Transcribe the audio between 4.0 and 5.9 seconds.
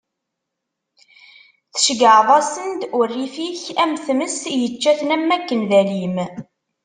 tmes, ičča-ten am wakken d